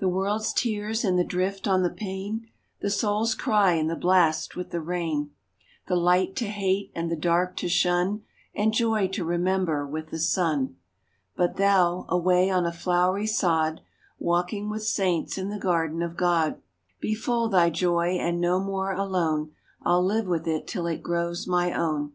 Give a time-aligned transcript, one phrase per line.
[0.00, 2.46] The world's tears in the drift on the pane,
[2.82, 2.90] The
[5.96, 8.22] light to hate and the dark to shun,
[8.54, 10.76] And joy to remember with the sun.
[11.34, 13.80] But thou,— away on a flowery sod
[14.18, 16.60] Walking with saints in the garden of God
[17.00, 19.52] Be full thy joy, and no more alone,
[19.82, 22.12] I'll live with it till it grows my own.